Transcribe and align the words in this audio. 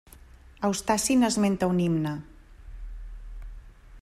Eustaci 0.69 1.17
n'esmenta 1.19 1.71
un 1.75 1.83
himne. 1.85 2.17